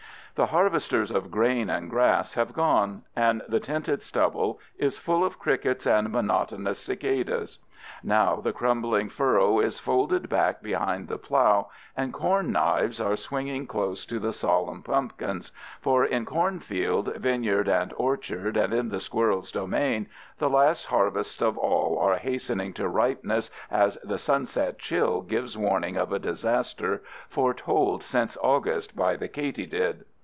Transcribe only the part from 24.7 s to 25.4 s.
chill